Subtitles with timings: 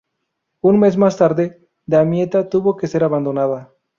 [0.61, 3.69] Un mes más tarde, Damietta tuvo que ser abandonada.